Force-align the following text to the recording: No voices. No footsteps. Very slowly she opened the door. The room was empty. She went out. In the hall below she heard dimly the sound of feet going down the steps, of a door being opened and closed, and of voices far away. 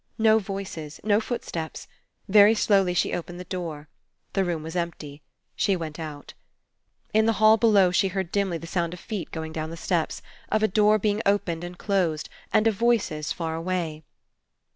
No 0.17 0.39
voices. 0.39 0.99
No 1.03 1.21
footsteps. 1.21 1.87
Very 2.27 2.55
slowly 2.55 2.95
she 2.95 3.13
opened 3.13 3.39
the 3.39 3.43
door. 3.43 3.87
The 4.33 4.43
room 4.43 4.63
was 4.63 4.75
empty. 4.75 5.21
She 5.55 5.75
went 5.75 5.99
out. 5.99 6.33
In 7.13 7.27
the 7.27 7.33
hall 7.37 7.55
below 7.55 7.91
she 7.91 8.07
heard 8.07 8.31
dimly 8.31 8.57
the 8.57 8.65
sound 8.65 8.95
of 8.95 8.99
feet 8.99 9.29
going 9.29 9.51
down 9.51 9.69
the 9.69 9.77
steps, 9.77 10.23
of 10.51 10.63
a 10.63 10.67
door 10.67 10.97
being 10.97 11.21
opened 11.23 11.63
and 11.63 11.77
closed, 11.77 12.29
and 12.51 12.65
of 12.65 12.73
voices 12.73 13.31
far 13.31 13.53
away. 13.53 14.01